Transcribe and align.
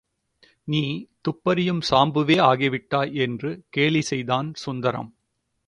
நீ, 0.67 0.81
துப்பறியும் 1.21 1.81
சாம்புவே 1.89 2.37
ஆகிவிட்டாய் 2.41 3.13
என்று 3.17 3.51
கேலி 3.69 4.01
செய்தான் 4.01 4.53
சுந்தரம். 4.55 5.11